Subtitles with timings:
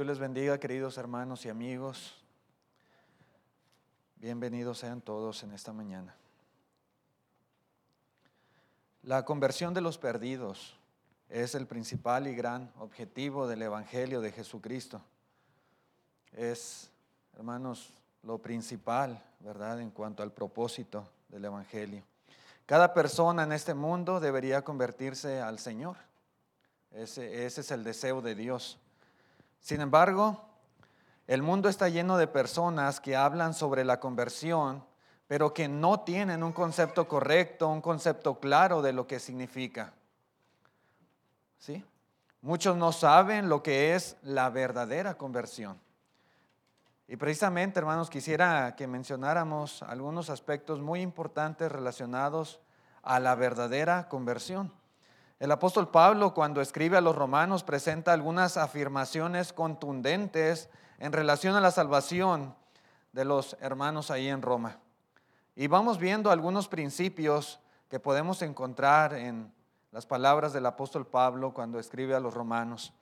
[0.00, 2.14] Dios les bendiga, queridos hermanos y amigos.
[4.16, 6.14] Bienvenidos sean todos en esta mañana.
[9.02, 10.74] La conversión de los perdidos
[11.28, 15.02] es el principal y gran objetivo del Evangelio de Jesucristo.
[16.32, 16.90] Es,
[17.36, 17.92] hermanos,
[18.22, 22.02] lo principal, ¿verdad?, en cuanto al propósito del Evangelio.
[22.64, 25.98] Cada persona en este mundo debería convertirse al Señor.
[26.90, 28.78] Ese, ese es el deseo de Dios.
[29.60, 30.44] Sin embargo,
[31.26, 34.84] el mundo está lleno de personas que hablan sobre la conversión,
[35.28, 39.92] pero que no tienen un concepto correcto, un concepto claro de lo que significa.
[41.58, 41.84] ¿Sí?
[42.42, 45.78] Muchos no saben lo que es la verdadera conversión.
[47.06, 52.60] Y precisamente, hermanos, quisiera que mencionáramos algunos aspectos muy importantes relacionados
[53.02, 54.72] a la verdadera conversión.
[55.40, 60.68] El apóstol Pablo, cuando escribe a los romanos, presenta algunas afirmaciones contundentes
[60.98, 62.54] en relación a la salvación
[63.12, 64.76] de los hermanos ahí en Roma.
[65.56, 69.50] Y vamos viendo algunos principios que podemos encontrar en
[69.92, 72.92] las palabras del apóstol Pablo cuando escribe a los romanos.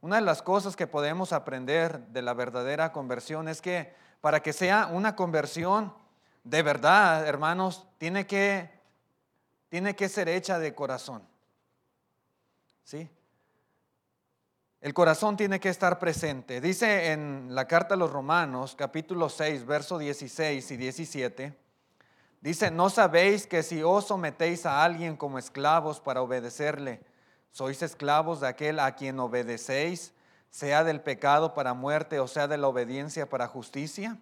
[0.00, 4.52] Una de las cosas que podemos aprender de la verdadera conversión es que para que
[4.52, 5.94] sea una conversión
[6.42, 8.68] de verdad, hermanos, tiene que,
[9.68, 11.32] tiene que ser hecha de corazón.
[12.84, 13.10] ¿Sí?
[14.80, 16.60] El corazón tiene que estar presente.
[16.60, 21.58] Dice en la carta a los Romanos, capítulo 6, verso 16 y 17,
[22.42, 27.00] dice, ¿no sabéis que si os sometéis a alguien como esclavos para obedecerle,
[27.50, 30.12] sois esclavos de aquel a quien obedecéis,
[30.50, 34.18] sea del pecado para muerte o sea de la obediencia para justicia?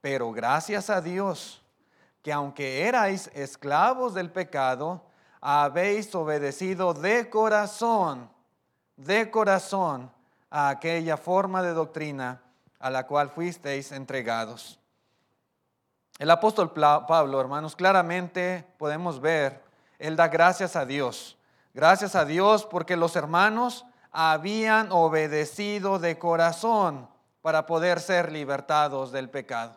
[0.00, 1.62] Pero gracias a Dios,
[2.22, 5.09] que aunque erais esclavos del pecado,
[5.40, 8.30] habéis obedecido de corazón,
[8.96, 10.10] de corazón
[10.50, 12.42] a aquella forma de doctrina
[12.78, 14.78] a la cual fuisteis entregados.
[16.18, 19.62] El apóstol Pablo, hermanos, claramente podemos ver,
[19.98, 21.38] él da gracias a Dios.
[21.72, 27.08] Gracias a Dios porque los hermanos habían obedecido de corazón
[27.42, 29.76] para poder ser libertados del pecado.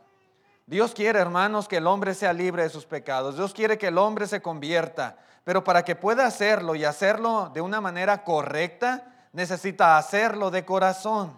[0.65, 3.35] Dios quiere, hermanos, que el hombre sea libre de sus pecados.
[3.35, 5.17] Dios quiere que el hombre se convierta.
[5.43, 11.37] Pero para que pueda hacerlo y hacerlo de una manera correcta, necesita hacerlo de corazón.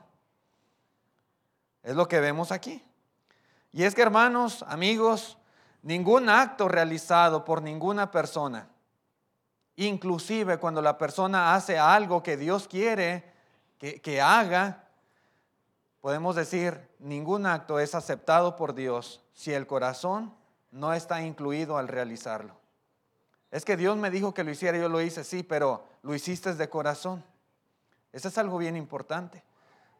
[1.81, 2.83] Es lo que vemos aquí.
[3.71, 5.37] Y es que, hermanos, amigos,
[5.81, 8.69] ningún acto realizado por ninguna persona,
[9.75, 13.33] inclusive cuando la persona hace algo que Dios quiere
[13.77, 14.87] que, que haga,
[15.99, 20.33] podemos decir, ningún acto es aceptado por Dios si el corazón
[20.71, 22.64] no está incluido al realizarlo.
[23.51, 26.53] Es que Dios me dijo que lo hiciera, yo lo hice, sí, pero lo hiciste
[26.53, 27.23] de corazón.
[28.11, 29.43] Eso es algo bien importante.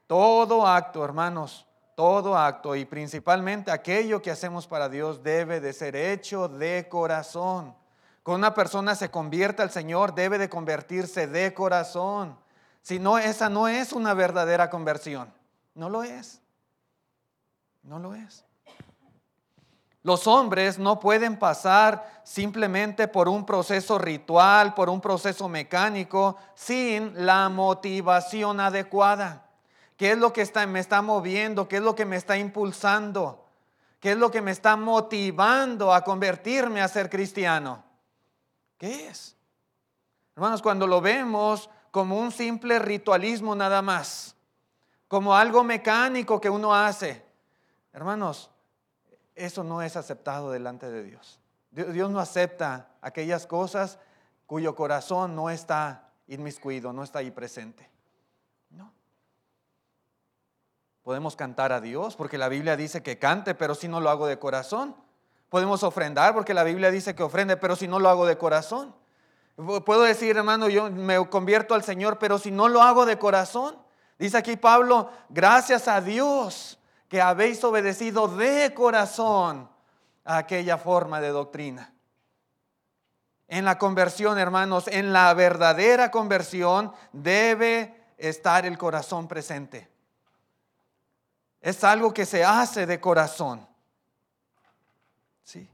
[0.07, 5.95] Todo acto, hermanos, todo acto y principalmente aquello que hacemos para Dios debe de ser
[5.95, 7.75] hecho de corazón.
[8.23, 12.37] Cuando una persona se convierte al Señor, debe de convertirse de corazón.
[12.81, 15.33] Si no, esa no es una verdadera conversión.
[15.73, 16.41] No lo es.
[17.83, 18.44] No lo es.
[20.05, 27.25] Los hombres no pueden pasar simplemente por un proceso ritual, por un proceso mecánico, sin
[27.25, 29.47] la motivación adecuada.
[29.97, 31.67] ¿Qué es lo que me está moviendo?
[31.67, 33.47] ¿Qué es lo que me está impulsando?
[33.99, 37.83] ¿Qué es lo que me está motivando a convertirme a ser cristiano?
[38.77, 39.35] ¿Qué es?
[40.35, 44.35] Hermanos, cuando lo vemos como un simple ritualismo nada más,
[45.07, 47.25] como algo mecánico que uno hace,
[47.91, 48.51] hermanos,
[49.35, 51.39] eso no es aceptado delante de Dios.
[51.71, 53.99] Dios no acepta aquellas cosas
[54.45, 57.89] cuyo corazón no está inmiscuido, no está ahí presente.
[58.69, 58.93] No.
[61.03, 64.27] Podemos cantar a Dios porque la Biblia dice que cante, pero si no lo hago
[64.27, 64.95] de corazón.
[65.49, 68.95] Podemos ofrendar porque la Biblia dice que ofrende, pero si no lo hago de corazón.
[69.85, 73.77] Puedo decir, hermano, yo me convierto al Señor, pero si no lo hago de corazón.
[74.17, 76.79] Dice aquí Pablo, gracias a Dios
[77.15, 79.69] que habéis obedecido de corazón
[80.25, 81.93] a aquella forma de doctrina.
[83.47, 89.89] En la conversión, hermanos, en la verdadera conversión debe estar el corazón presente.
[91.61, 93.65] Es algo que se hace de corazón.
[95.45, 95.71] Sí.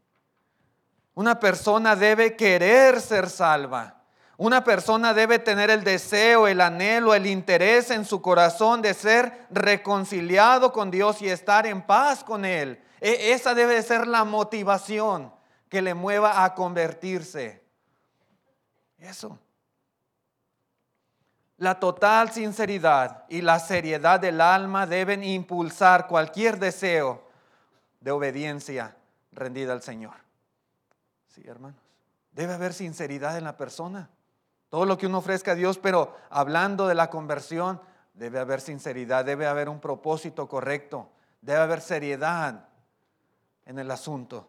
[1.16, 4.01] Una persona debe querer ser salva.
[4.42, 9.46] Una persona debe tener el deseo, el anhelo, el interés en su corazón de ser
[9.52, 12.84] reconciliado con Dios y estar en paz con Él.
[13.00, 15.32] E, esa debe ser la motivación
[15.70, 17.64] que le mueva a convertirse.
[18.98, 19.38] Eso.
[21.58, 27.30] La total sinceridad y la seriedad del alma deben impulsar cualquier deseo
[28.00, 28.98] de obediencia
[29.34, 30.16] rendida al Señor.
[31.28, 31.80] Sí, hermanos.
[32.32, 34.10] Debe haber sinceridad en la persona.
[34.72, 37.82] Todo lo que uno ofrezca a Dios, pero hablando de la conversión,
[38.14, 41.10] debe haber sinceridad, debe haber un propósito correcto,
[41.42, 42.70] debe haber seriedad
[43.66, 44.48] en el asunto.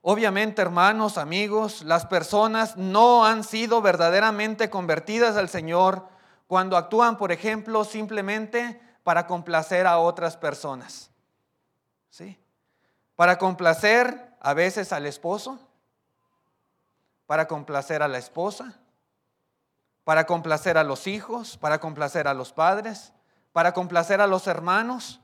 [0.00, 6.08] Obviamente, hermanos, amigos, las personas no han sido verdaderamente convertidas al Señor
[6.46, 11.10] cuando actúan, por ejemplo, simplemente para complacer a otras personas.
[12.08, 12.38] ¿Sí?
[13.16, 15.58] Para complacer a veces al esposo,
[17.28, 18.72] para complacer a la esposa,
[20.02, 23.12] para complacer a los hijos, para complacer a los padres,
[23.52, 25.20] para complacer a los hermanos.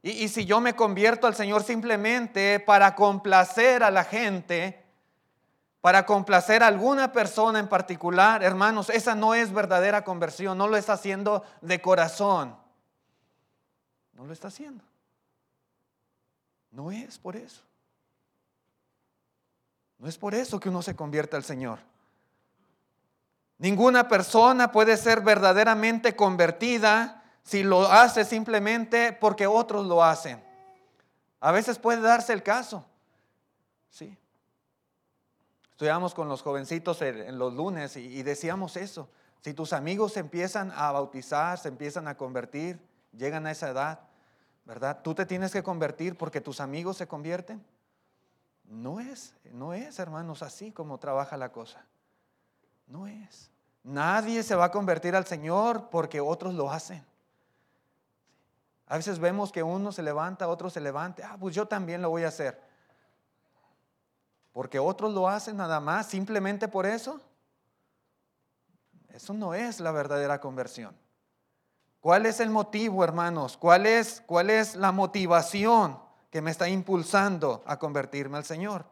[0.00, 4.86] Y, si yo me convierto al Señor simplemente para complacer a la gente,
[5.80, 10.76] para complacer a alguna persona en particular, hermanos, esa no es verdadera conversión, no lo
[10.76, 12.56] está haciendo de corazón.
[14.12, 14.84] No lo está haciendo.
[16.70, 17.67] No es por eso.
[19.98, 21.80] No es por eso que uno se convierte al Señor.
[23.58, 30.42] Ninguna persona puede ser verdaderamente convertida si lo hace simplemente porque otros lo hacen.
[31.40, 32.84] A veces puede darse el caso.
[33.90, 34.16] Sí.
[35.70, 39.08] Estudiamos con los jovencitos en los lunes y, decíamos eso.
[39.40, 42.80] Si tus amigos se empiezan a bautizar, se empiezan a convertir,
[43.16, 44.00] llegan a esa edad,
[44.64, 45.00] ¿verdad?
[45.02, 47.64] Tú te tienes que convertir porque tus amigos se convierten.
[48.68, 51.84] No es, no es, hermanos, así como trabaja la cosa.
[52.86, 53.50] No es.
[53.82, 57.04] Nadie se va a convertir al Señor porque otros lo hacen.
[58.86, 62.10] A veces vemos que uno se levanta, otro se levanta, ah, pues yo también lo
[62.10, 62.60] voy a hacer.
[64.52, 67.20] Porque otros lo hacen nada más, simplemente por eso.
[69.08, 70.94] Eso no es la verdadera conversión.
[72.00, 73.56] ¿Cuál es el motivo, hermanos?
[73.56, 78.86] ¿Cuál es, cuál es la motivación que me está impulsando a convertirme al Señor?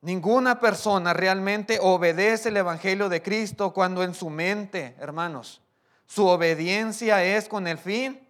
[0.00, 5.62] Ninguna persona realmente obedece el Evangelio de Cristo cuando en su mente, hermanos,
[6.06, 8.20] su obediencia es con el fin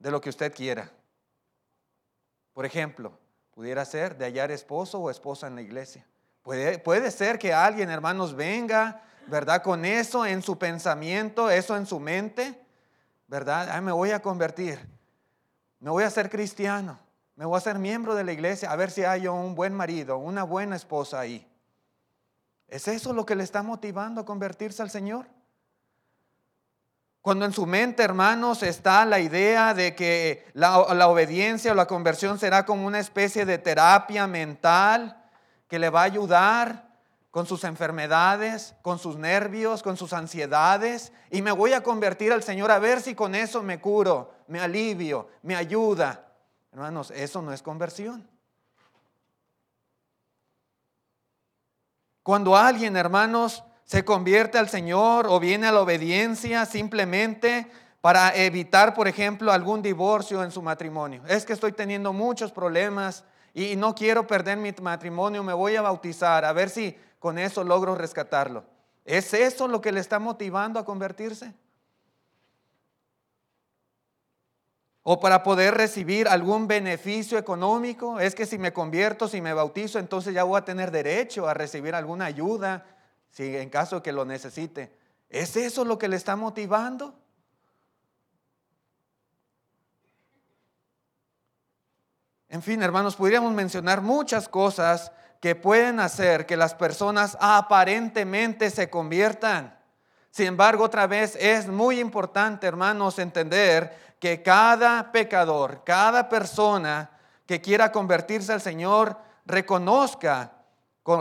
[0.00, 0.90] de lo que usted quiera.
[2.52, 3.16] Por ejemplo,
[3.54, 6.04] pudiera ser de hallar esposo o esposa en la iglesia.
[6.42, 9.62] Puede, puede ser que alguien, hermanos, venga, ¿verdad?
[9.62, 12.60] Con eso en su pensamiento, eso en su mente,
[13.28, 13.70] ¿verdad?
[13.70, 14.78] Ay, me voy a convertir,
[15.84, 16.98] me voy a ser cristiano,
[17.36, 20.16] me voy a ser miembro de la iglesia, a ver si hay un buen marido,
[20.16, 21.46] una buena esposa ahí.
[22.68, 25.26] ¿Es eso lo que le está motivando a convertirse al Señor?
[27.20, 32.38] Cuando en su mente, hermanos, está la idea de que la, obediencia o la conversión
[32.38, 35.22] será como una especie de terapia mental
[35.68, 36.83] que le va a ayudar
[37.34, 42.44] con sus enfermedades, con sus nervios, con sus ansiedades, y me voy a convertir al
[42.44, 46.28] Señor a ver si con eso me curo, me alivio, me ayuda.
[46.70, 48.30] Hermanos, eso no es conversión.
[52.22, 57.68] Cuando alguien, hermanos, se convierte al Señor o viene a la obediencia simplemente
[58.00, 61.24] para evitar, por ejemplo, algún divorcio en su matrimonio.
[61.26, 65.82] Es que estoy teniendo muchos problemas y no quiero perder mi matrimonio, me voy a
[65.82, 68.64] bautizar, a ver si con eso logro rescatarlo.
[69.02, 71.54] ¿Es eso lo que le está motivando a convertirse?
[75.06, 78.20] o para poder recibir algún beneficio económico.
[78.20, 81.54] Es que si me convierto, si me bautizo, entonces ya voy a tener derecho a
[81.54, 82.86] recibir alguna ayuda
[83.30, 84.94] si en caso que lo necesite.
[85.30, 87.14] ¿Es eso lo que le está motivando?
[92.48, 95.10] En fin, hermanos, podríamos mencionar muchas cosas
[95.44, 99.78] que pueden hacer que las personas aparentemente se conviertan.
[100.30, 107.10] Sin embargo, otra vez es muy importante, hermanos, entender que cada pecador, cada persona
[107.44, 110.64] que quiera convertirse al Señor, reconozca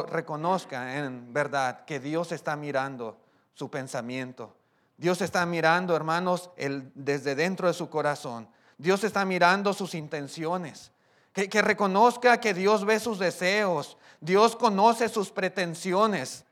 [0.08, 3.20] reconozca en verdad que Dios está mirando
[3.53, 4.56] su pensamiento.
[4.96, 8.48] Dios está mirando, hermanos, el, desde dentro de su corazón.
[8.77, 10.94] Dios está mirando sus intenciones.
[11.34, 13.98] Que, que reconozca que Dios ve sus deseos.
[14.24, 16.46] Dios conoce sus pretensiones,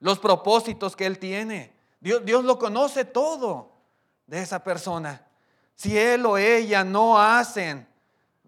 [0.00, 1.74] los propósitos que Él tiene.
[2.00, 3.72] Dios, Dios lo conoce todo
[4.26, 5.26] de esa persona.
[5.74, 7.88] Si Él o ella no hacen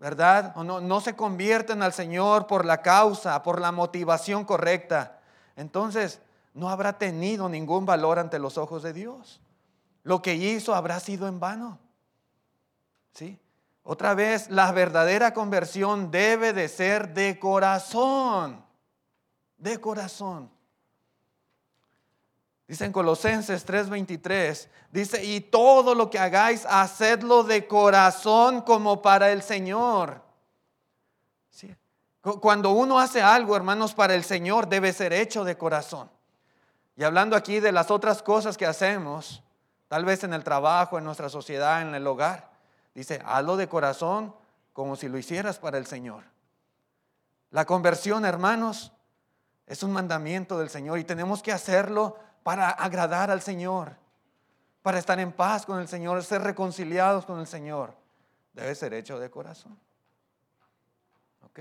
[0.01, 0.55] ¿verdad?
[0.57, 5.21] O no, no se convierten al Señor por la causa, por la motivación correcta.
[5.57, 6.21] Entonces,
[6.55, 9.43] no habrá tenido ningún valor ante los ojos de Dios.
[10.03, 11.79] Lo que hizo habrá sido en vano.
[13.13, 13.39] ¿Sí?
[13.83, 18.65] Otra vez, la verdadera conversión debe de ser de corazón.
[19.57, 20.51] De corazón.
[22.69, 29.33] Dice en Colosenses 3:23, dice, y todo lo que hagáis, hacedlo de corazón como para
[29.33, 30.23] el Señor.
[32.21, 36.11] Cuando uno hace algo, hermanos, para el Señor, debe ser hecho de corazón.
[36.95, 39.43] Y hablando aquí de las otras cosas que hacemos,
[39.89, 42.50] tal vez en el trabajo, en nuestra sociedad, en el hogar,
[42.95, 44.35] dice, hazlo de corazón
[44.73, 46.25] como si lo hicieras para el Señor.
[47.51, 48.93] La conversión, hermanos,
[49.67, 53.97] es un mandamiento del Señor y tenemos que hacerlo para agradar al Señor,
[54.83, 57.95] para estar en paz con el Señor, ser reconciliados con el Señor.
[58.53, 59.79] Debe ser hecho de corazón.
[61.45, 61.61] ¿Ok?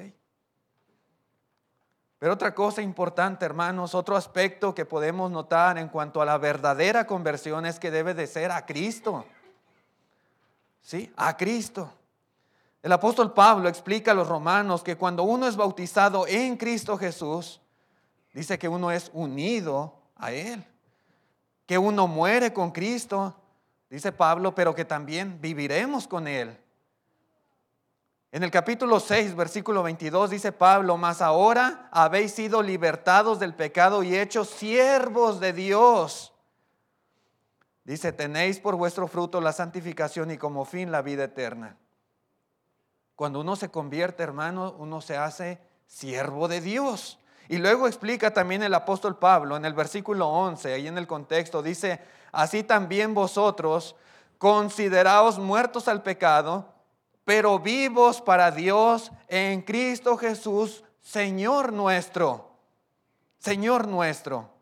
[2.19, 7.07] Pero otra cosa importante, hermanos, otro aspecto que podemos notar en cuanto a la verdadera
[7.07, 9.25] conversión es que debe de ser a Cristo.
[10.81, 11.11] ¿Sí?
[11.15, 11.93] A Cristo.
[12.81, 17.61] El apóstol Pablo explica a los romanos que cuando uno es bautizado en Cristo Jesús,
[18.33, 20.65] dice que uno es unido a Él,
[21.65, 23.35] que uno muere con Cristo,
[23.89, 26.57] dice Pablo, pero que también viviremos con Él.
[28.31, 34.03] En el capítulo 6, versículo 22 dice Pablo, mas ahora habéis sido libertados del pecado
[34.03, 36.31] y hechos siervos de Dios.
[37.89, 41.75] Dice, tenéis por vuestro fruto la santificación y como fin la vida eterna.
[43.15, 47.17] Cuando uno se convierte, hermano, uno se hace siervo de Dios.
[47.47, 51.63] Y luego explica también el apóstol Pablo en el versículo 11, ahí en el contexto,
[51.63, 51.99] dice,
[52.31, 53.95] así también vosotros
[54.37, 56.71] consideraos muertos al pecado,
[57.25, 62.51] pero vivos para Dios en Cristo Jesús, Señor nuestro.
[63.39, 64.58] Señor nuestro.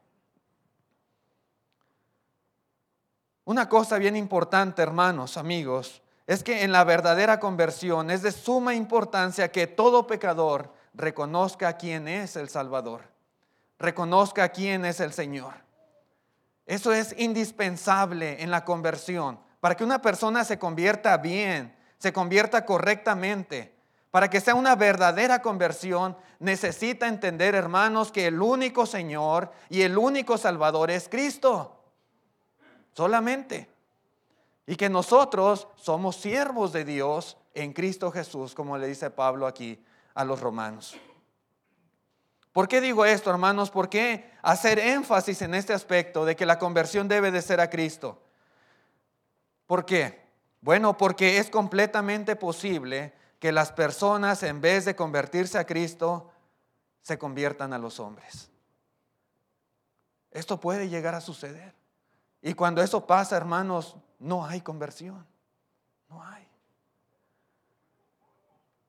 [3.47, 8.75] Una cosa bien importante, hermanos, amigos, es que en la verdadera conversión es de suma
[8.75, 13.03] importancia que todo pecador reconozca quién es el Salvador,
[13.79, 15.53] reconozca quién es el Señor.
[16.65, 19.39] Eso es indispensable en la conversión.
[19.61, 23.73] Para que una persona se convierta bien, se convierta correctamente,
[24.11, 29.97] para que sea una verdadera conversión, necesita entender, hermanos, que el único Señor y el
[29.97, 31.76] único Salvador es Cristo.
[32.97, 33.69] Solamente.
[34.65, 39.79] Y que nosotros somos siervos de Dios en Cristo Jesús, como le dice Pablo aquí
[40.15, 40.97] a los romanos.
[42.51, 43.69] ¿Por qué digo esto, hermanos?
[43.69, 47.69] ¿Por qué hacer énfasis en este aspecto de que la conversión debe de ser a
[47.69, 48.19] Cristo?
[49.67, 50.25] ¿Por qué?
[50.61, 56.31] Bueno, porque es completamente posible que las personas, en vez de convertirse a Cristo,
[57.03, 58.49] se conviertan a los hombres.
[60.31, 61.76] Esto puede llegar a suceder.
[62.47, 65.27] Y cuando eso pasa, hermanos, no hay conversión.
[66.09, 66.47] No hay.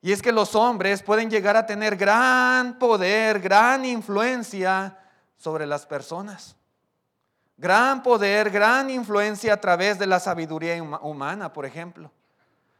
[0.00, 4.96] Y es que los hombres pueden llegar a tener gran poder, gran influencia
[5.36, 6.54] sobre las personas.
[7.56, 12.12] Gran poder, gran influencia a través de la sabiduría humana, por ejemplo.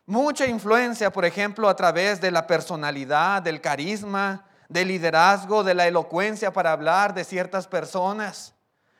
[0.07, 5.89] Mucha influencia, por ejemplo, a través de la personalidad, del carisma, del liderazgo, de la
[5.89, 8.55] elocuencia para hablar de ciertas personas.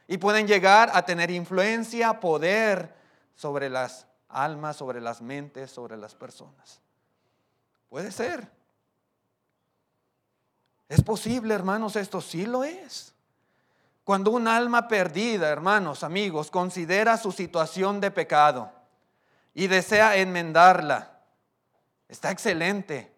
[0.09, 2.93] Y pueden llegar a tener influencia, poder
[3.37, 6.81] sobre las almas, sobre las mentes, sobre las personas.
[7.89, 8.51] Puede ser.
[10.89, 13.15] Es posible, hermanos, esto sí lo es.
[14.05, 18.73] Cuando un alma perdida, hermanos, amigos, considera su situación de pecado
[19.53, 21.21] y desea enmendarla,
[22.09, 23.13] está excelente,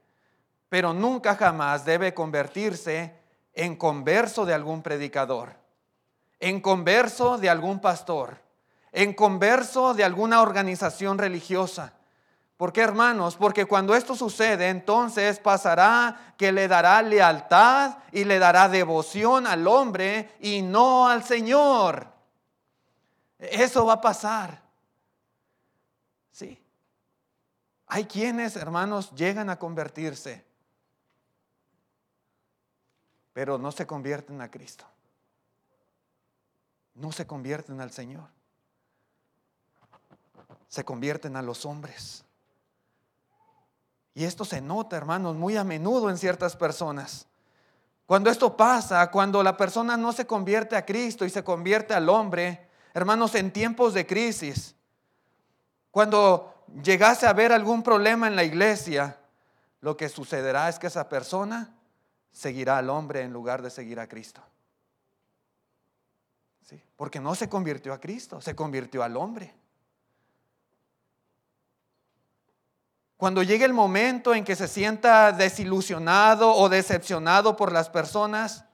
[0.68, 3.14] pero nunca jamás debe convertirse
[3.52, 5.54] en converso de algún predicador,
[6.40, 8.38] en converso de algún pastor,
[8.90, 11.94] en converso de alguna organización religiosa
[12.60, 13.36] ¿Por qué, hermanos?
[13.36, 19.66] Porque cuando esto sucede, entonces pasará que le dará lealtad y le dará devoción al
[19.66, 22.06] hombre y no al Señor.
[23.38, 24.60] Eso va a pasar.
[26.32, 26.62] Sí.
[27.86, 30.44] Hay quienes, hermanos, llegan a convertirse,
[33.32, 34.84] pero no se convierten a Cristo.
[36.94, 38.28] No se convierten al Señor.
[40.68, 42.24] Se convierten a los hombres.
[44.14, 47.26] Y esto se nota, hermanos, muy a menudo en ciertas personas.
[48.06, 52.08] Cuando esto pasa, cuando la persona no se convierte a Cristo y se convierte al
[52.08, 54.74] hombre, hermanos, en tiempos de crisis,
[55.90, 59.16] cuando llegase a haber algún problema en la iglesia,
[59.80, 61.74] lo que sucederá es que esa persona
[62.32, 64.42] seguirá al hombre en lugar de seguir a Cristo.
[66.96, 69.54] Porque no se convirtió a Cristo, se convirtió al hombre.
[73.16, 78.64] Cuando llegue el momento en que se sienta desilusionado o decepcionado por las personas,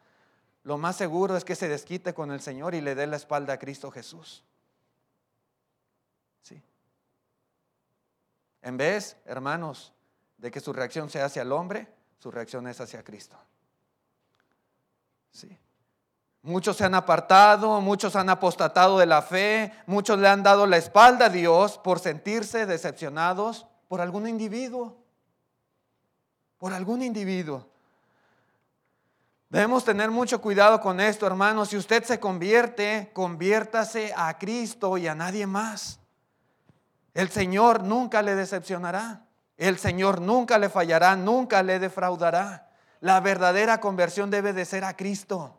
[0.63, 3.55] lo más seguro es que se desquite con el Señor y le dé la espalda
[3.55, 4.45] a Cristo Jesús.
[6.43, 6.63] Sí.
[8.63, 9.93] En vez, hermanos,
[10.39, 11.89] de que su reacción sea hacia el hombre,
[12.19, 13.37] su reacción es hacia Cristo.
[15.31, 15.59] Sí.
[16.47, 20.77] Muchos se han apartado, muchos han apostatado de la fe, muchos le han dado la
[20.77, 24.97] espalda a Dios por sentirse decepcionados por algún individuo.
[26.59, 27.67] Por algún individuo.
[29.49, 31.71] Debemos tener mucho cuidado con esto, hermanos.
[31.71, 35.99] Si usted se convierte, conviértase a Cristo y a nadie más.
[37.13, 39.27] El Señor nunca le decepcionará.
[39.57, 42.71] El Señor nunca le fallará, nunca le defraudará.
[43.01, 45.59] La verdadera conversión debe de ser a Cristo.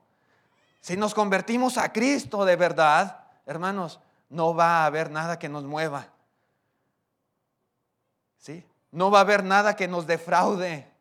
[0.82, 5.64] Si nos convertimos a Cristo de verdad, hermanos, no va a haber nada que nos
[5.64, 6.08] mueva.
[8.38, 8.66] ¿Sí?
[8.92, 10.92] No va a haber nada que nos defraude.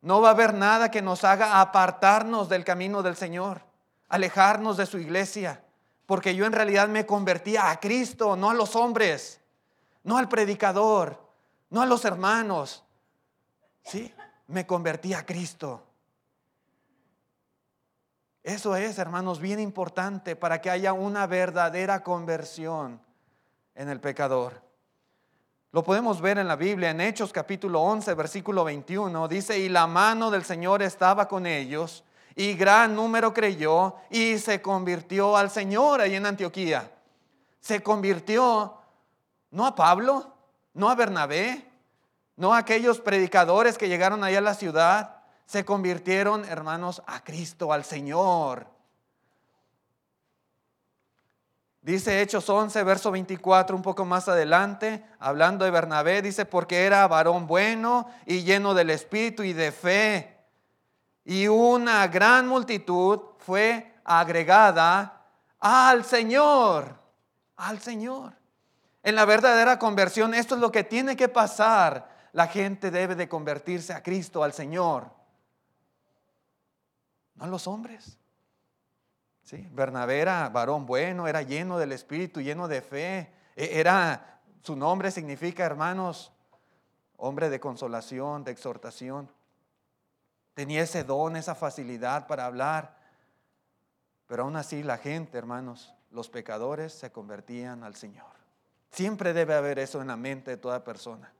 [0.00, 3.62] No va a haber nada que nos haga apartarnos del camino del Señor,
[4.08, 5.62] alejarnos de su iglesia,
[6.06, 9.40] porque yo en realidad me convertía a Cristo, no a los hombres,
[10.02, 11.22] no al predicador,
[11.70, 12.84] no a los hermanos.
[13.84, 14.12] ¿Sí?
[14.48, 15.84] Me convertí a Cristo.
[18.42, 23.00] Eso es, hermanos, bien importante para que haya una verdadera conversión
[23.74, 24.60] en el pecador.
[25.70, 29.86] Lo podemos ver en la Biblia, en Hechos capítulo 11, versículo 21, dice, y la
[29.86, 36.00] mano del Señor estaba con ellos, y gran número creyó y se convirtió al Señor
[36.00, 36.90] ahí en Antioquía.
[37.60, 38.76] Se convirtió
[39.50, 40.34] no a Pablo,
[40.74, 41.64] no a Bernabé,
[42.36, 45.11] no a aquellos predicadores que llegaron allá a la ciudad,
[45.46, 48.66] se convirtieron, hermanos, a Cristo, al Señor.
[51.82, 57.08] Dice Hechos 11, verso 24, un poco más adelante, hablando de Bernabé, dice, porque era
[57.08, 60.38] varón bueno y lleno del Espíritu y de fe.
[61.24, 65.26] Y una gran multitud fue agregada
[65.58, 66.94] al Señor,
[67.56, 68.34] al Señor.
[69.02, 72.08] En la verdadera conversión, esto es lo que tiene que pasar.
[72.30, 75.21] La gente debe de convertirse a Cristo, al Señor
[77.34, 78.18] no los hombres.
[79.42, 79.68] ¿Sí?
[79.72, 83.32] Bernabé era varón bueno, era lleno del Espíritu, lleno de fe.
[83.56, 86.32] E, era, su nombre significa, hermanos,
[87.16, 89.30] hombre de consolación, de exhortación.
[90.54, 92.96] Tenía ese don, esa facilidad para hablar.
[94.26, 98.30] Pero aún así la gente, hermanos, los pecadores se convertían al Señor.
[98.90, 101.32] Siempre debe haber eso en la mente de toda persona.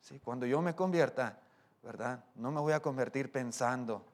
[0.00, 0.20] ¿Sí?
[0.20, 1.38] Cuando yo me convierta,
[1.82, 2.22] ¿verdad?
[2.34, 4.04] No me voy a convertir pensando,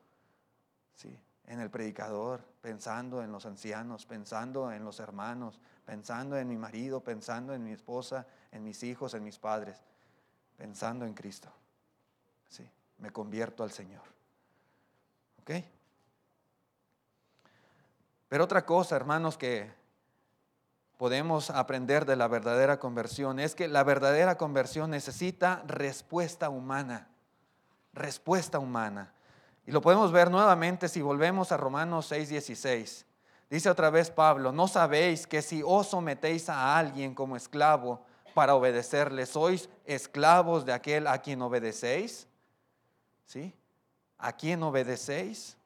[1.04, 7.02] en el predicador, pensando en los ancianos, pensando en los hermanos, pensando en mi marido,
[7.02, 9.82] pensando en mi esposa, en mis hijos, en mis padres,
[10.56, 11.50] pensando en Cristo.
[12.48, 14.02] Sí, me convierto al Señor.
[18.28, 19.72] Pero otra cosa, hermanos, que
[20.96, 27.08] podemos aprender de la verdadera conversión es que la verdadera conversión necesita respuesta humana.
[27.92, 29.12] Respuesta humana.
[29.66, 33.04] Y lo podemos ver nuevamente si volvemos a Romanos 6:16.
[33.50, 38.00] Dice otra vez Pablo, ¿no sabéis que si os sometéis a alguien como esclavo
[38.32, 42.28] para obedecerle, sois esclavos de aquel a quien obedecéis?
[43.26, 43.52] ¿Sí?
[44.18, 45.56] ¿A quién obedecéis?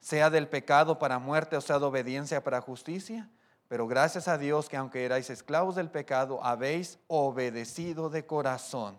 [0.00, 3.30] Sea del pecado para muerte o sea de obediencia para justicia.
[3.68, 8.98] Pero gracias a Dios que aunque erais esclavos del pecado, habéis obedecido de corazón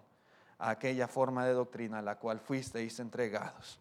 [0.57, 3.80] a aquella forma de doctrina a la cual fuisteis entregados.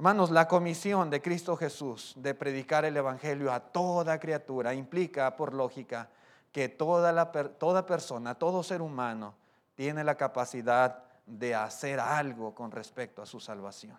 [0.00, 5.52] Hermanos, la comisión de Cristo Jesús de predicar el Evangelio a toda criatura implica, por
[5.52, 6.08] lógica,
[6.52, 9.34] que toda, la, toda persona, todo ser humano,
[9.74, 13.98] tiene la capacidad de hacer algo con respecto a su salvación.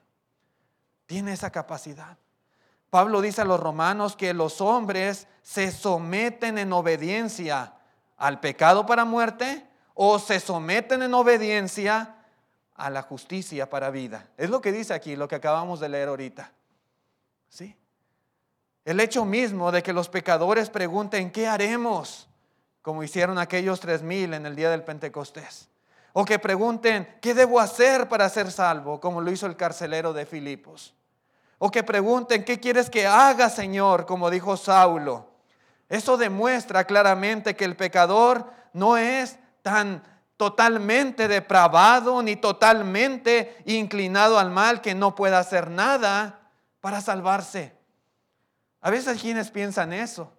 [1.06, 2.18] Tiene esa capacidad.
[2.90, 7.76] Pablo dice a los romanos que los hombres se someten en obediencia
[8.18, 12.16] al pecado para muerte o se someten en obediencia
[12.82, 14.28] a la justicia para vida.
[14.38, 16.52] Es lo que dice aquí, lo que acabamos de leer ahorita.
[17.48, 17.76] ¿Sí?
[18.84, 22.28] El hecho mismo de que los pecadores pregunten, ¿qué haremos?
[22.82, 25.70] Como hicieron aquellos tres mil en el día del Pentecostés.
[26.14, 29.00] O que pregunten, ¿qué debo hacer para ser salvo?
[29.00, 30.96] Como lo hizo el carcelero de Filipos.
[31.60, 34.08] O que pregunten, ¿qué quieres que haga, Señor?
[34.08, 35.30] Como dijo Saulo.
[35.88, 40.04] Eso demuestra claramente que el pecador no es tan
[40.42, 46.50] totalmente depravado ni totalmente inclinado al mal que no pueda hacer nada
[46.80, 47.78] para salvarse.
[48.82, 50.34] A veces quienes piensan eso,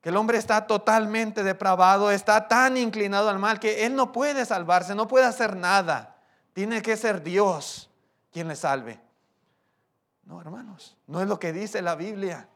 [0.00, 4.46] que el hombre está totalmente depravado, está tan inclinado al mal que él no puede
[4.46, 6.16] salvarse, no puede hacer nada.
[6.54, 7.90] Tiene que ser Dios
[8.32, 8.98] quien le salve.
[10.22, 12.48] No, hermanos, no es lo que dice la Biblia.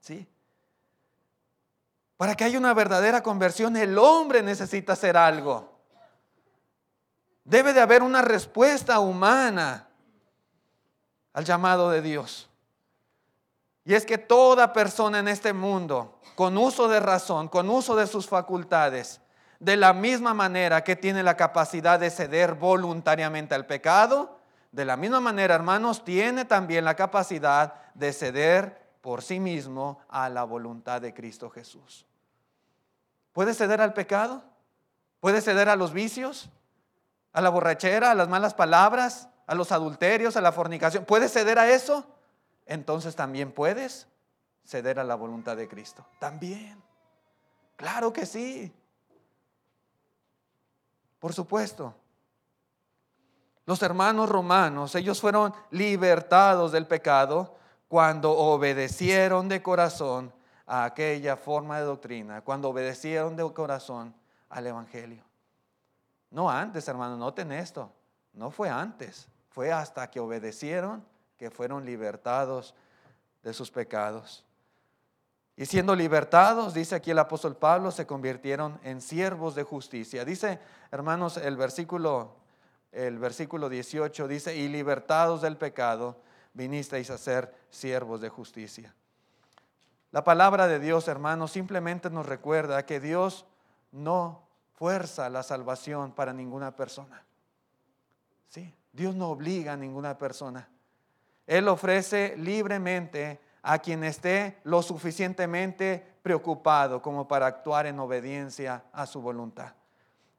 [0.00, 0.26] ¿Sí?
[2.22, 5.72] Para que haya una verdadera conversión, el hombre necesita hacer algo.
[7.42, 9.88] Debe de haber una respuesta humana
[11.32, 12.48] al llamado de Dios.
[13.84, 18.06] Y es que toda persona en este mundo, con uso de razón, con uso de
[18.06, 19.20] sus facultades,
[19.58, 24.38] de la misma manera que tiene la capacidad de ceder voluntariamente al pecado,
[24.70, 30.28] de la misma manera, hermanos, tiene también la capacidad de ceder por sí mismo a
[30.28, 32.06] la voluntad de Cristo Jesús.
[33.32, 34.42] ¿Puede ceder al pecado?
[35.20, 36.50] ¿Puede ceder a los vicios?
[37.32, 38.10] ¿A la borrachera?
[38.10, 39.28] ¿A las malas palabras?
[39.46, 40.36] ¿A los adulterios?
[40.36, 41.04] ¿A la fornicación?
[41.04, 42.04] ¿Puede ceder a eso?
[42.66, 44.06] Entonces también puedes
[44.64, 46.04] ceder a la voluntad de Cristo.
[46.18, 46.80] También.
[47.76, 48.72] Claro que sí.
[51.18, 51.94] Por supuesto.
[53.64, 57.56] Los hermanos romanos, ellos fueron libertados del pecado
[57.88, 60.32] cuando obedecieron de corazón
[60.72, 64.14] a aquella forma de doctrina, cuando obedecieron de corazón
[64.48, 65.22] al Evangelio.
[66.30, 67.92] No antes, hermano, noten esto.
[68.32, 71.04] No fue antes, fue hasta que obedecieron
[71.36, 72.74] que fueron libertados
[73.42, 74.46] de sus pecados.
[75.56, 80.24] Y siendo libertados, dice aquí el apóstol Pablo, se convirtieron en siervos de justicia.
[80.24, 80.58] Dice,
[80.90, 82.36] hermanos, el versículo,
[82.92, 86.22] el versículo 18 dice, y libertados del pecado,
[86.54, 88.94] vinisteis a ser siervos de justicia.
[90.12, 93.46] La palabra de Dios, hermanos, simplemente nos recuerda que Dios
[93.92, 94.42] no
[94.74, 97.24] fuerza la salvación para ninguna persona.
[98.48, 100.68] Sí, Dios no obliga a ninguna persona.
[101.46, 109.06] Él ofrece libremente a quien esté lo suficientemente preocupado como para actuar en obediencia a
[109.06, 109.72] su voluntad.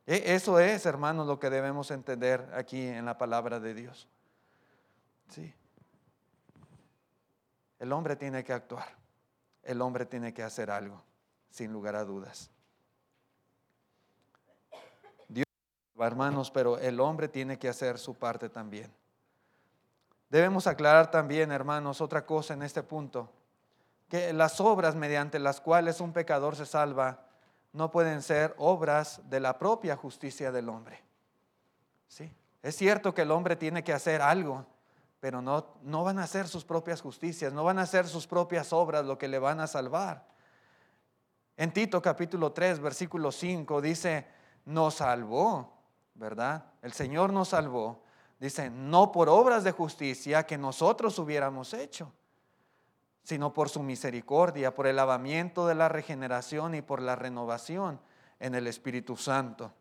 [0.05, 4.07] E, eso es, hermanos, lo que debemos entender aquí en la palabra de Dios.
[5.29, 5.51] Sí.
[7.79, 9.02] El hombre tiene que actuar.
[9.63, 11.01] El hombre tiene que hacer algo,
[11.49, 12.49] sin lugar a dudas.
[15.27, 15.45] Dios,
[15.97, 18.93] hermanos, pero el hombre tiene que hacer su parte también.
[20.29, 23.29] Debemos aclarar también, hermanos, otra cosa en este punto,
[24.09, 27.27] que las obras mediante las cuales un pecador se salva
[27.71, 31.01] no pueden ser obras de la propia justicia del hombre.
[32.07, 32.31] ¿Sí?
[32.61, 34.65] Es cierto que el hombre tiene que hacer algo,
[35.23, 38.73] pero no, no van a ser sus propias justicias, no van a ser sus propias
[38.73, 40.27] obras lo que le van a salvar.
[41.55, 44.27] En Tito capítulo 3, versículo 5 dice,
[44.65, 45.81] nos salvó,
[46.15, 46.65] ¿verdad?
[46.81, 48.03] El Señor nos salvó
[48.37, 52.11] Dice, no por obras de justicia que nosotros hubiéramos hecho,
[53.23, 58.01] sino por su misericordia, por el lavamiento de la regeneración y por la renovación
[58.41, 59.71] en el Espíritu Santo.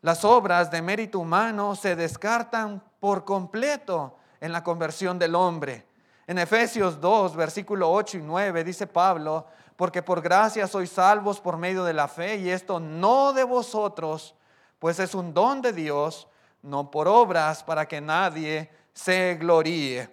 [0.00, 5.86] Las obras de mérito humano se descartan por completo en la conversión del hombre.
[6.26, 11.56] En Efesios 2, versículo 8 y 9 dice Pablo, porque por gracia sois salvos por
[11.56, 14.34] medio de la fe y esto no de vosotros,
[14.80, 16.26] pues es un don de Dios
[16.62, 20.10] no por obras para que nadie se gloríe.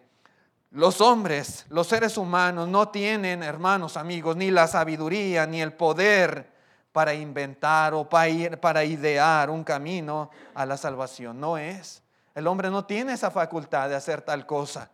[0.72, 6.54] Los hombres, los seres humanos no tienen, hermanos, amigos, ni la sabiduría ni el poder
[6.92, 11.39] para inventar o para idear un camino a la salvación.
[11.39, 12.04] No es.
[12.39, 14.89] El hombre no tiene esa facultad de hacer tal cosa.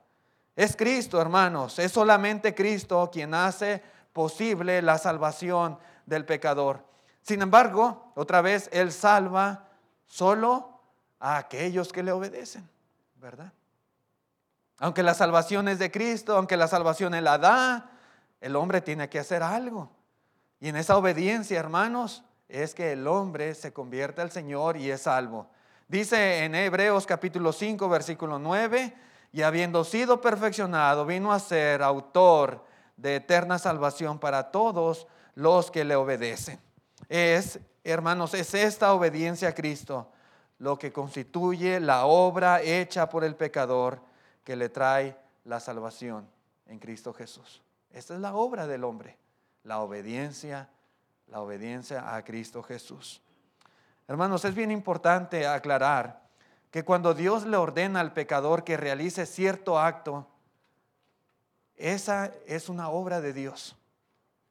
[0.55, 1.77] Es Cristo, hermanos.
[1.77, 5.77] Es solamente Cristo quien hace posible la salvación
[6.08, 6.84] del pecador.
[7.21, 9.67] Sin embargo, otra vez, Él salva
[10.08, 10.81] solo
[11.19, 12.67] a aquellos que le obedecen,
[13.17, 13.53] ¿verdad?
[14.79, 17.91] Aunque la salvación es de Cristo, aunque la salvación Él la da,
[18.41, 19.91] el hombre tiene que hacer algo.
[20.60, 25.01] Y en esa obediencia, hermanos, es que el hombre se convierte al Señor y es
[25.01, 25.47] salvo.
[25.88, 28.93] Dice en Hebreos capítulo 5, versículo 9,
[29.32, 32.65] y habiendo sido perfeccionado, vino a ser autor
[32.98, 36.60] de eterna salvación para todos los que le obedecen.
[37.08, 40.12] Es, hermanos, es esta obediencia a Cristo
[40.58, 44.02] lo que constituye la obra hecha por el pecador
[44.43, 46.28] que le trae la salvación
[46.65, 47.62] en Cristo Jesús.
[47.91, 49.17] Esta es la obra del hombre,
[49.63, 50.69] la obediencia,
[51.28, 53.21] la obediencia a Cristo Jesús.
[54.07, 56.21] Hermanos, es bien importante aclarar
[56.69, 60.27] que cuando Dios le ordena al pecador que realice cierto acto,
[61.75, 63.75] esa es una obra de Dios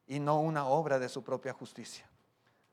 [0.07, 2.07] y no una obra de su propia justicia.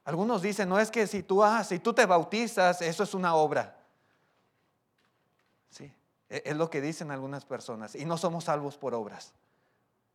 [0.03, 3.35] Algunos dicen, no es que si tú, ah, si tú te bautizas, eso es una
[3.35, 3.77] obra.
[5.69, 5.93] Sí,
[6.27, 7.93] e, es lo que dicen algunas personas.
[7.95, 9.33] Y no somos salvos por obras.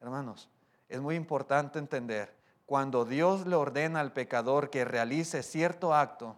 [0.00, 0.48] Hermanos,
[0.88, 2.34] es muy importante entender,
[2.66, 6.36] cuando Dios le ordena al pecador que realice cierto acto,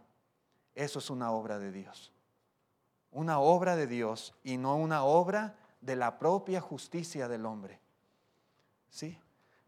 [0.78, 2.12] eso es una obra de Dios.
[3.10, 7.80] Una obra de Dios y no una obra de la propia justicia del hombre.
[8.88, 9.18] ¿Sí?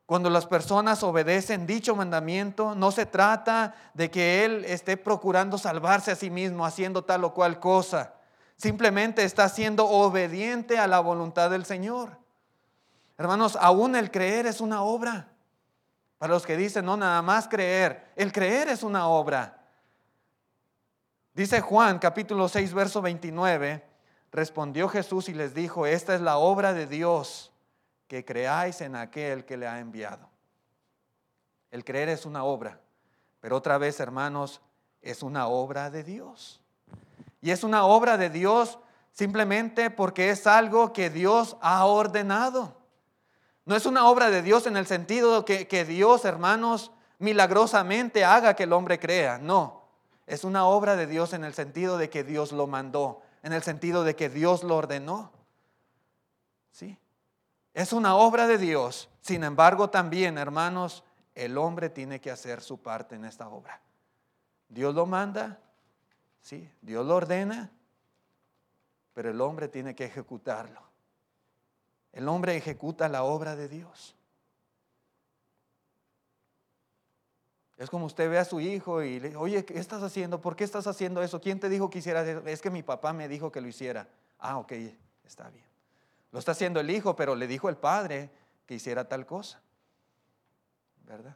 [0.06, 6.12] Cuando las personas obedecen dicho mandamiento, no se trata de que él esté procurando salvarse
[6.12, 8.14] a sí mismo haciendo tal o cual cosa.
[8.56, 12.18] Simplemente está siendo obediente a la voluntad del Señor.
[13.18, 15.28] Hermanos, aún el creer es una obra.
[16.18, 18.12] Para los que dicen, no, nada más creer.
[18.14, 19.59] El creer es una obra.
[21.40, 23.82] Dice Juan capítulo 6, verso 29,
[24.30, 27.50] respondió Jesús y les dijo, esta es la obra de Dios,
[28.08, 30.28] que creáis en aquel que le ha enviado.
[31.70, 32.78] El creer es una obra,
[33.40, 34.60] pero otra vez, hermanos,
[35.00, 36.60] es una obra de Dios.
[37.40, 38.78] Y es una obra de Dios
[39.12, 42.76] simplemente porque es algo que Dios ha ordenado.
[43.64, 48.52] No es una obra de Dios en el sentido que, que Dios, hermanos, milagrosamente haga
[48.52, 49.38] que el hombre crea.
[49.38, 49.79] No,
[50.30, 53.64] es una obra de Dios en el sentido de que Dios lo mandó, en el
[53.64, 55.32] sentido de que Dios lo ordenó.
[56.70, 56.96] ¿Sí?
[57.74, 59.08] Es una obra de Dios.
[59.20, 61.02] Sin embargo, también, hermanos,
[61.34, 63.80] el hombre tiene que hacer su parte en esta obra.
[64.68, 65.58] Dios lo manda,
[66.40, 67.72] sí, Dios lo ordena,
[69.12, 70.80] pero el hombre tiene que ejecutarlo.
[72.12, 74.14] El hombre ejecuta la obra de Dios.
[77.80, 80.38] Es como usted ve a su hijo y le oye, ¿qué estás haciendo?
[80.38, 81.40] ¿Por qué estás haciendo eso?
[81.40, 82.42] ¿Quién te dijo que hiciera eso?
[82.44, 84.06] Es que mi papá me dijo que lo hiciera.
[84.38, 84.72] Ah, ok,
[85.24, 85.64] está bien.
[86.30, 88.28] Lo está haciendo el hijo, pero le dijo el padre
[88.66, 89.62] que hiciera tal cosa.
[91.06, 91.34] ¿Verdad?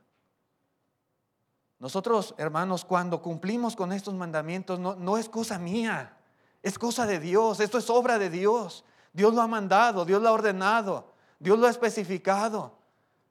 [1.78, 6.14] Nosotros, hermanos, cuando cumplimos con estos mandamientos, no, no es cosa mía,
[6.62, 8.84] es cosa de Dios, esto es obra de Dios.
[9.14, 12.83] Dios lo ha mandado, Dios lo ha ordenado, Dios lo ha especificado.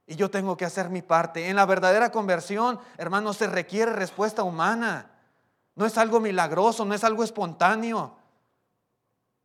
[0.05, 1.49] Y yo tengo que hacer mi parte.
[1.49, 5.11] En la verdadera conversión, hermanos, se requiere respuesta humana.
[5.75, 8.17] No es algo milagroso, no es algo espontáneo.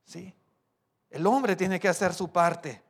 [0.04, 0.34] ¿Sí?
[1.10, 2.82] El hombre tiene que hacer su parte.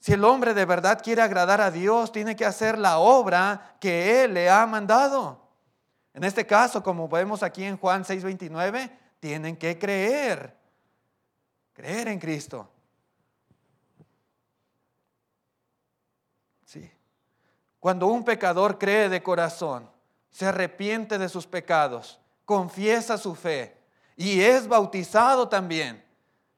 [0.00, 4.24] Si el hombre de verdad quiere agradar a Dios, tiene que hacer la obra que
[4.24, 5.40] Él le ha mandado.
[6.12, 8.90] En este caso, como vemos aquí en Juan 6:29,
[9.20, 10.56] tienen que creer.
[11.72, 12.68] Creer en Cristo.
[16.64, 16.90] Sí.
[17.82, 19.90] Cuando un pecador cree de corazón,
[20.30, 23.76] se arrepiente de sus pecados, confiesa su fe
[24.14, 26.00] y es bautizado también,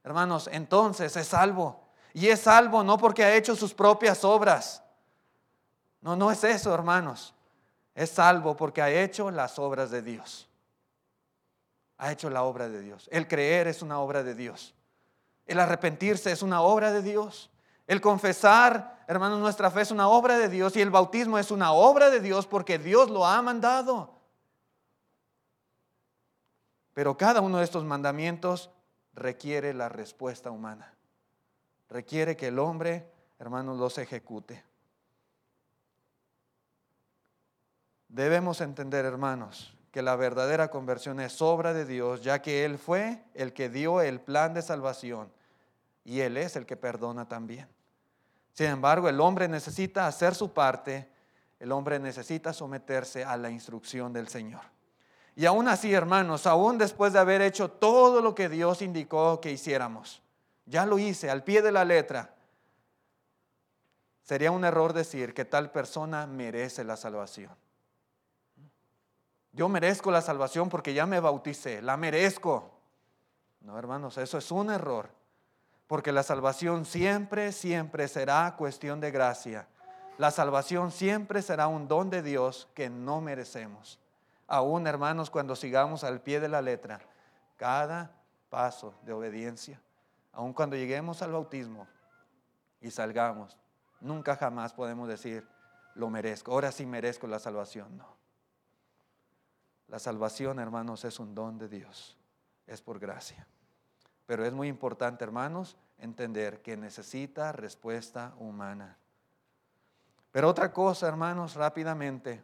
[0.03, 1.81] hermanos, entonces es salvo.
[2.13, 4.83] Y es salvo no porque ha hecho sus propias obras.
[6.03, 7.33] No, no es eso, hermanos.
[7.95, 10.47] Es salvo porque ha hecho las obras de Dios.
[11.97, 13.09] Ha hecho la obra de Dios.
[13.11, 14.75] El creer es una obra de Dios.
[15.47, 17.49] El arrepentirse es una obra de Dios.
[17.87, 21.73] El confesar, hermanos, nuestra fe es una obra de Dios y el bautismo es una
[21.73, 24.15] obra de Dios porque Dios lo ha mandado.
[26.95, 28.71] Pero cada uno de estos mandamientos
[29.13, 30.95] requiere la respuesta humana.
[31.89, 34.65] Requiere que el hombre, hermanos, los ejecute.
[38.09, 43.23] Debemos entender, hermanos, que la verdadera conversión es obra de Dios, ya que Él fue
[43.35, 45.31] el que dio el plan de salvación
[46.05, 47.74] y Él es el que perdona también.
[48.55, 51.11] Sin embargo, el hombre necesita hacer su parte,
[51.59, 54.63] el hombre necesita someterse a la instrucción del Señor.
[55.35, 59.51] Y aún así, hermanos, aún después de haber hecho todo lo que Dios indicó que
[59.51, 60.23] hiciéramos,
[60.67, 62.37] ya lo hice al pie de la letra,
[64.23, 67.51] sería un error decir que tal persona merece la salvación.
[69.51, 72.71] Yo merezco la salvación porque ya me bauticé, la merezco.
[73.61, 75.11] No, hermanos, eso es un error.
[75.87, 79.69] Porque la salvación siempre, siempre será cuestión de gracia.
[80.17, 83.99] La salvación siempre será un don de Dios que no merecemos.
[84.47, 87.01] Aún, hermanos, cuando sigamos al pie de la letra,
[87.57, 88.13] cada
[88.51, 89.81] paso de obediencia,
[90.33, 91.87] aun cuando lleguemos al bautismo
[92.81, 93.57] y salgamos,
[94.01, 95.47] nunca jamás podemos decir,
[95.95, 97.97] lo merezco, ahora sí merezco la salvación.
[97.97, 98.17] No.
[99.89, 102.17] La salvación, hermanos, es un don de Dios,
[102.67, 103.47] es por gracia.
[104.27, 108.97] Pero es muy importante, hermanos, entender que necesita respuesta humana.
[110.33, 112.43] Pero otra cosa, hermanos, rápidamente,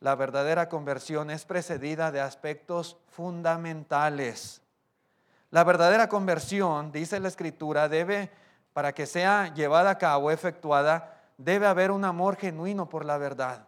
[0.00, 4.62] la verdadera conversión es precedida de aspectos fundamentales.
[5.50, 8.30] La verdadera conversión, dice la Escritura, debe,
[8.72, 13.66] para que sea llevada a cabo, efectuada, debe haber un amor genuino por la verdad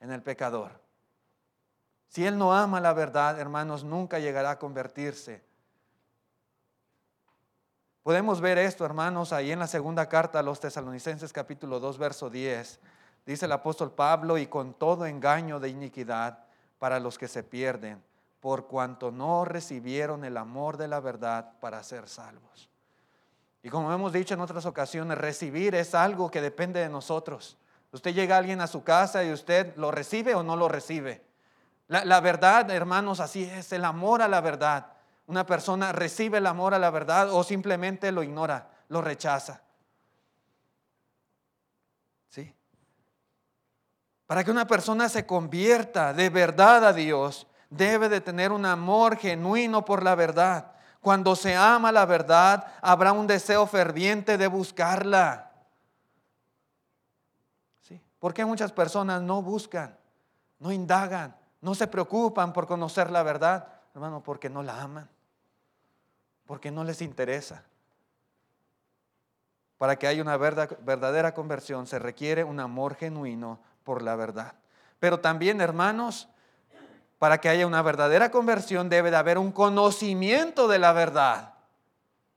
[0.00, 0.80] en el pecador.
[2.08, 5.44] Si él no ama la verdad, hermanos, nunca llegará a convertirse.
[8.02, 12.30] Podemos ver esto, hermanos, ahí en la segunda carta a los tesalonicenses capítulo 2, verso
[12.30, 12.80] 10.
[13.26, 16.38] Dice el apóstol Pablo, y con todo engaño de iniquidad
[16.78, 18.02] para los que se pierden,
[18.40, 22.70] por cuanto no recibieron el amor de la verdad para ser salvos.
[23.62, 27.58] Y como hemos dicho en otras ocasiones, recibir es algo que depende de nosotros.
[27.92, 31.22] Usted llega a alguien a su casa y usted lo recibe o no lo recibe.
[31.86, 34.86] La, la, verdad, hermanos, así es, el amor a la verdad.
[35.30, 39.62] Una persona recibe el amor a la verdad o simplemente lo ignora, lo rechaza.
[42.28, 42.52] ¿Sí?
[44.26, 49.18] Para que una persona se convierta de verdad a Dios, debe de tener un amor
[49.18, 50.72] genuino por la verdad.
[51.00, 55.52] Cuando se ama la verdad, habrá un deseo ferviente de buscarla.
[57.82, 58.02] ¿Sí?
[58.18, 59.96] ¿Por qué muchas personas no buscan,
[60.58, 63.68] no indagan, no se preocupan por conocer la verdad?
[63.94, 65.08] Hermano, porque no la aman,
[66.50, 67.62] porque no les interesa.
[69.78, 74.54] Para que haya una verdadera conversión se requiere un amor genuino por la verdad.
[74.98, 76.28] Pero también, hermanos,
[77.20, 81.54] para que haya una verdadera conversión debe de haber un conocimiento de la verdad.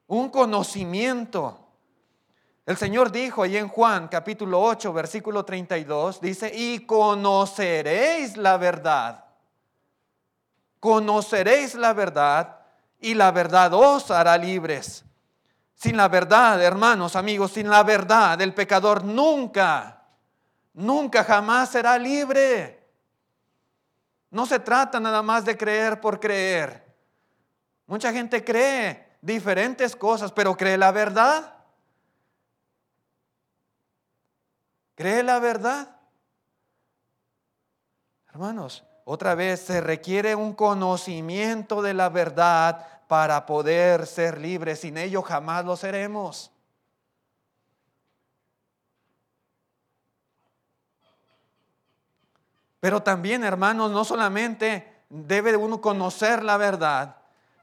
[0.05, 1.57] Un conocimiento.
[2.67, 9.25] El Señor dijo ahí en Juan capítulo 8, versículo 32, dice, y conoceréis la verdad.
[10.79, 12.59] Conoceréis la verdad
[13.03, 15.03] y la verdad os hará libres.
[15.75, 20.07] Sin la verdad, hermanos, amigos, sin la verdad, el pecador nunca,
[20.73, 22.81] nunca jamás será libre.
[24.29, 26.95] No se trata nada más de creer por creer.
[27.87, 31.55] Mucha gente cree diferentes cosas, pero cree la verdad.
[34.95, 35.97] ¿Cree la verdad?
[38.29, 44.79] Hermanos, otra vez se requiere un conocimiento de la verdad para poder ser libres.
[44.79, 46.51] Sin ello jamás lo seremos.
[52.79, 57.15] Pero también, hermanos, no solamente debe uno conocer la verdad,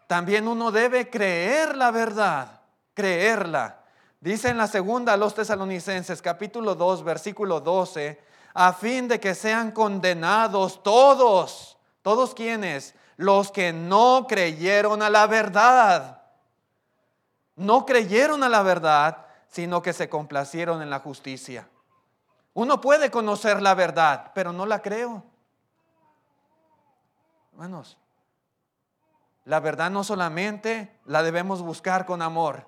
[0.07, 2.63] también uno debe creer la verdad,
[2.95, 3.81] creerla.
[4.19, 8.19] Dice en la segunda a los tesalonicenses, capítulo 2, versículo 12,
[8.55, 15.27] a fin de que sean condenados todos, todos quienes, los que no creyeron a la
[15.27, 16.23] verdad.
[17.55, 21.69] No creyeron a la verdad, sino que se complacieron en la justicia.
[22.55, 25.23] Uno puede conocer la verdad, pero no la creo.
[27.53, 27.99] Hermanos,
[29.45, 32.65] la verdad no solamente la debemos buscar con amor.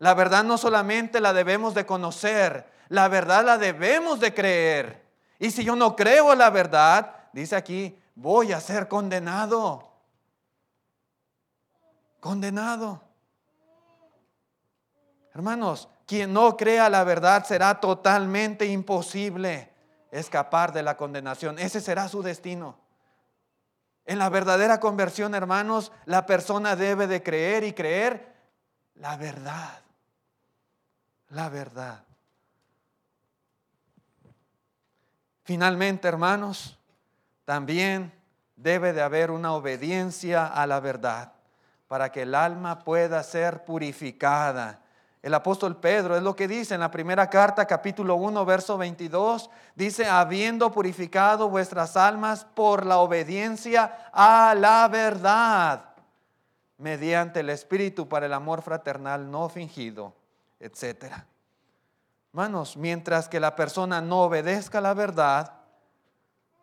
[0.00, 5.02] La verdad no solamente la debemos de conocer, la verdad la debemos de creer.
[5.38, 9.93] Y si yo no creo la verdad, dice aquí, voy a ser condenado.
[12.24, 13.02] Condenado.
[15.34, 19.70] Hermanos, quien no crea la verdad será totalmente imposible
[20.10, 21.58] escapar de la condenación.
[21.58, 22.78] Ese será su destino.
[24.06, 28.34] En la verdadera conversión, hermanos, la persona debe de creer y creer
[28.94, 29.82] la verdad.
[31.28, 32.04] La verdad.
[35.42, 36.78] Finalmente, hermanos,
[37.44, 38.14] también
[38.56, 41.33] debe de haber una obediencia a la verdad
[41.88, 44.84] para que el alma pueda ser purificada
[45.24, 49.48] el apóstol Pedro es lo que dice en la primera carta, capítulo 1, verso 22.
[49.74, 55.94] Dice, habiendo purificado vuestras almas por la obediencia a la verdad,
[56.76, 60.14] mediante el Espíritu para el amor fraternal no fingido,
[60.60, 61.06] etc.
[62.34, 65.54] Hermanos, mientras que la persona no obedezca la verdad,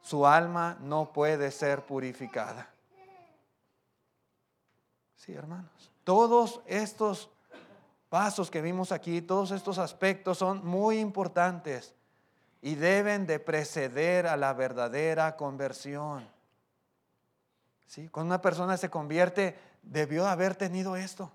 [0.03, 2.69] su alma no puede ser purificada.
[5.21, 5.91] Sí, hermanos.
[6.03, 7.29] Todos estos
[8.09, 11.93] pasos que vimos aquí, todos estos aspectos son muy importantes
[12.59, 16.27] y deben de preceder a la verdadera conversión.
[17.85, 18.09] ¿Sí?
[18.09, 21.31] Cuando una persona se convierte, debió haber tenido esto,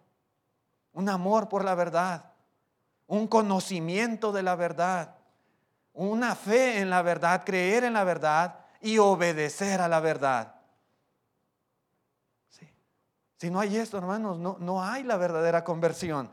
[0.93, 2.33] un amor por la verdad,
[3.07, 5.15] un conocimiento de la verdad,
[5.93, 10.56] una fe en la verdad, creer en la verdad y obedecer a la verdad.
[13.37, 16.31] Si no hay esto, hermanos, no, no hay la verdadera conversión.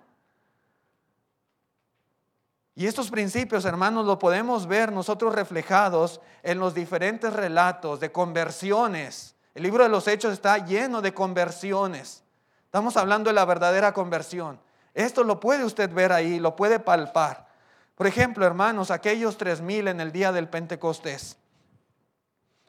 [2.75, 9.35] Y estos principios, hermanos, lo podemos ver nosotros reflejados en los diferentes relatos de conversiones.
[9.53, 12.23] El libro de los Hechos está lleno de conversiones.
[12.65, 14.59] Estamos hablando de la verdadera conversión.
[14.95, 17.47] Esto lo puede usted ver ahí, lo puede palpar.
[17.95, 21.37] Por ejemplo, hermanos, aquellos tres mil en el día del Pentecostés.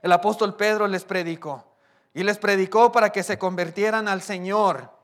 [0.03, 1.74] El apóstol Pedro les predicó
[2.15, 4.95] y les predicó para que se convirtieran al Señor.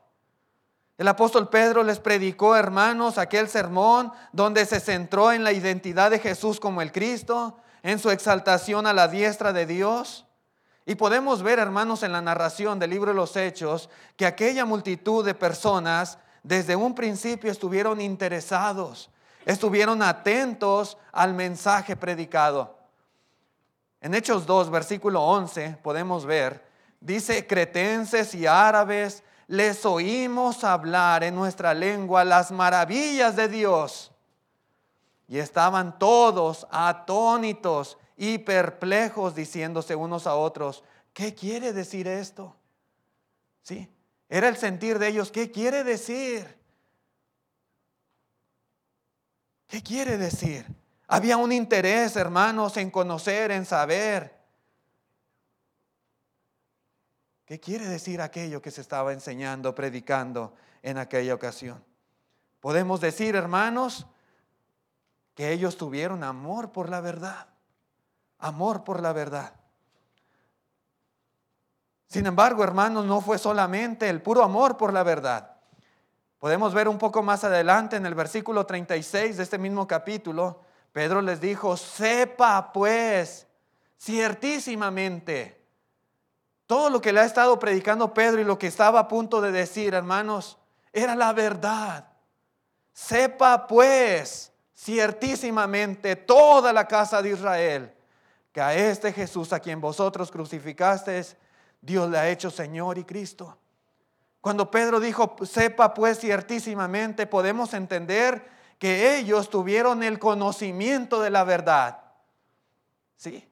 [0.97, 6.19] El apóstol Pedro les predicó, hermanos, aquel sermón donde se centró en la identidad de
[6.19, 10.25] Jesús como el Cristo, en su exaltación a la diestra de Dios.
[10.85, 15.25] Y podemos ver, hermanos, en la narración del libro de los Hechos, que aquella multitud
[15.25, 19.09] de personas desde un principio estuvieron interesados,
[19.45, 22.77] estuvieron atentos al mensaje predicado.
[24.01, 26.70] En Hechos 2, versículo 11, podemos ver,
[27.01, 34.13] dice, cretenses y árabes, les oímos hablar en nuestra lengua las maravillas de Dios.
[35.27, 40.83] Y estaban todos atónitos y perplejos diciéndose unos a otros,
[41.13, 42.55] ¿qué quiere decir esto?
[43.63, 43.89] ¿Sí?
[44.29, 46.57] Era el sentir de ellos, ¿qué quiere decir?
[49.67, 50.65] ¿Qué quiere decir?
[51.07, 54.40] Había un interés, hermanos, en conocer, en saber.
[57.51, 61.83] ¿Qué quiere decir aquello que se estaba enseñando, predicando en aquella ocasión?
[62.61, 64.07] Podemos decir, hermanos,
[65.35, 67.47] que ellos tuvieron amor por la verdad.
[68.39, 69.53] Amor por la verdad.
[72.07, 75.57] Sin embargo, hermanos, no fue solamente el puro amor por la verdad.
[76.39, 80.61] Podemos ver un poco más adelante en el versículo 36 de este mismo capítulo,
[80.93, 83.45] Pedro les dijo, sepa pues
[83.99, 85.60] ciertísimamente
[86.71, 89.51] todo lo que le ha estado predicando Pedro y lo que estaba a punto de
[89.51, 90.57] decir, hermanos,
[90.93, 92.07] era la verdad.
[92.93, 97.93] Sepa pues ciertísimamente toda la casa de Israel
[98.53, 101.35] que a este Jesús a quien vosotros crucificasteis,
[101.81, 103.57] Dios le ha hecho Señor y Cristo.
[104.39, 108.49] Cuando Pedro dijo, sepa pues ciertísimamente, podemos entender
[108.79, 111.99] que ellos tuvieron el conocimiento de la verdad.
[113.17, 113.50] ¿Sí?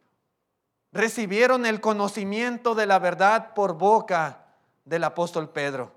[0.91, 4.45] Recibieron el conocimiento de la verdad por boca
[4.85, 5.93] del apóstol Pedro.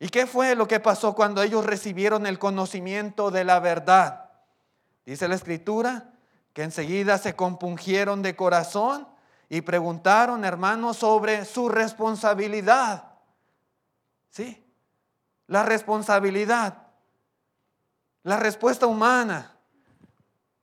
[0.00, 4.30] ¿Y qué fue lo que pasó cuando ellos recibieron el conocimiento de la verdad?
[5.06, 6.12] Dice la escritura
[6.52, 9.06] que enseguida se compungieron de corazón
[9.48, 13.12] y preguntaron, hermanos, sobre su responsabilidad.
[14.30, 14.64] ¿Sí?
[15.46, 16.86] La responsabilidad.
[18.22, 19.51] La respuesta humana.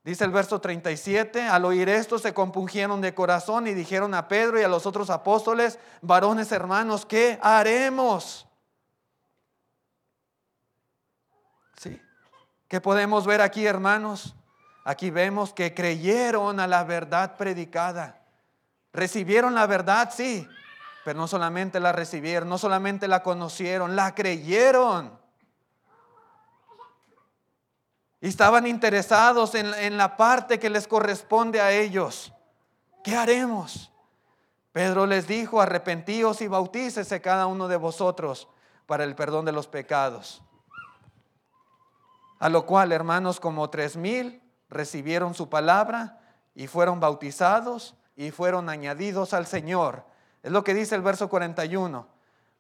[0.10, 4.60] Dice el verso 37, al oír esto se compungieron de corazón y dijeron a Pedro
[4.60, 8.48] y a los otros apóstoles, varones hermanos, ¿qué haremos?
[11.78, 12.02] ¿Sí?
[12.68, 14.34] ¿Qué podemos ver aquí, hermanos?
[14.84, 18.20] Aquí vemos que creyeron a la verdad predicada.
[18.92, 20.48] Recibieron la verdad, sí,
[21.06, 25.19] pero no solamente la recibieron, no solamente la conocieron, la creyeron.
[28.22, 32.34] Y estaban interesados en, en, la parte que les corresponde a ellos.
[33.04, 33.92] ¿Qué haremos?
[34.74, 38.50] Pedro les dijo, arrepentíos y bautícese cada uno de vosotros
[38.86, 40.42] para el perdón de los pecados.
[42.40, 46.20] A lo cual, hermanos, como tres mil recibieron su palabra
[46.56, 50.06] y fueron bautizados y fueron añadidos al Señor.
[50.44, 52.08] Es lo que dice el verso 41.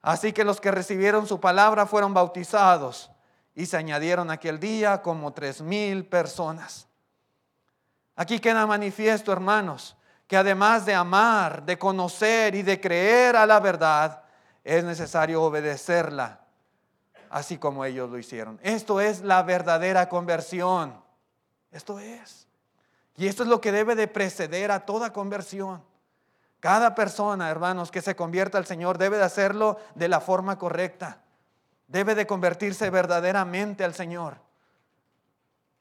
[0.01, 3.11] Así que los que recibieron su palabra fueron bautizados
[3.55, 6.87] y se añadieron aquel día como tres mil personas.
[8.15, 9.95] Aquí queda manifiesto, hermanos,
[10.27, 14.23] que además de amar, de conocer y de creer a la verdad,
[14.63, 16.41] es necesario obedecerla,
[17.29, 18.59] así como ellos lo hicieron.
[18.61, 21.01] Esto es la verdadera conversión.
[21.71, 22.47] Esto es.
[23.15, 25.83] Y esto es lo que debe de preceder a toda conversión.
[26.59, 31.21] Cada persona, hermanos, que se convierta al Señor debe de hacerlo de la forma correcta.
[31.89, 34.37] Debe de convertirse verdaderamente al Señor.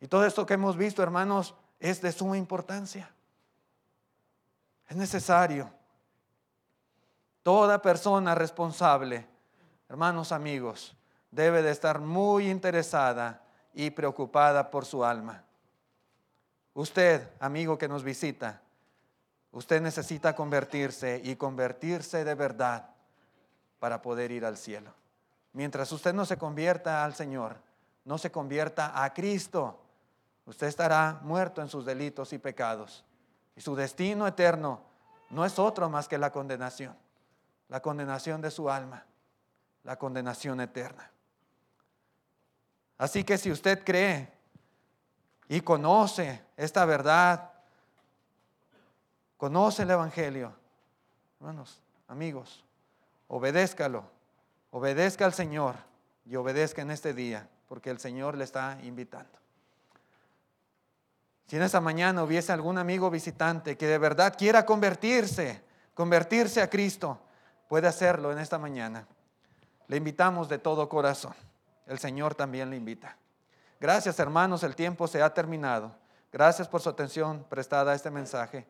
[0.00, 3.10] Y todo esto que hemos visto, hermanos, es de suma importancia.
[4.88, 5.70] Es necesario.
[7.42, 9.26] Toda persona responsable,
[9.88, 10.96] hermanos amigos,
[11.30, 13.42] debe de estar muy interesada
[13.74, 15.44] y preocupada por su alma.
[16.72, 18.62] Usted, amigo que nos visita,
[19.52, 22.88] usted necesita convertirse y convertirse de verdad
[23.78, 24.94] para poder ir al cielo.
[25.52, 27.56] Mientras usted no se convierta al Señor,
[28.04, 29.80] no se convierta a Cristo,
[30.46, 33.04] usted estará muerto en sus delitos y pecados.
[33.56, 34.80] Y su destino eterno
[35.30, 36.96] no es otro más que la condenación,
[37.68, 39.04] la condenación de su alma,
[39.84, 41.10] la condenación eterna.
[42.96, 44.32] Así que si usted cree
[45.48, 47.52] y conoce esta verdad,
[49.36, 50.52] conoce el Evangelio,
[51.40, 52.64] hermanos, amigos,
[53.28, 54.04] obedézcalo,
[54.70, 55.76] obedezca al Señor
[56.24, 59.38] y obedezca en este día, porque el Señor le está invitando.
[61.46, 65.62] Si en esta mañana hubiese algún amigo visitante que de verdad quiera convertirse,
[65.94, 67.18] convertirse a Cristo,
[67.68, 69.06] puede hacerlo en esta mañana.
[69.86, 71.34] Le invitamos de todo corazón.
[71.86, 73.16] El Señor también le invita.
[73.80, 75.94] Gracias hermanos, el tiempo se ha terminado.
[76.30, 78.66] Gracias por su atención prestada a este mensaje.